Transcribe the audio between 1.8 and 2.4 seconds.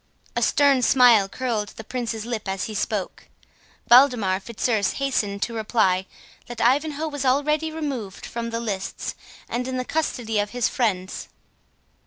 Prince's